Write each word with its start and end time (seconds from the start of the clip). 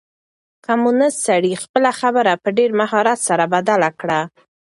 کمونيسټ 0.65 1.19
سړي 1.27 1.53
خپله 1.63 1.91
خبره 1.99 2.31
په 2.43 2.49
ډېر 2.57 2.69
مهارت 2.81 3.19
سره 3.27 3.43
بدله 3.53 3.89
کړه. 3.99 4.19